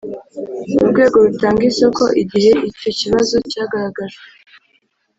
Urwego 0.81 1.15
rutanga 1.25 1.61
isoko 1.71 2.03
igihe 2.21 2.51
icyo 2.69 2.89
kibazo 2.99 3.35
cyagaragajwe 3.51 4.23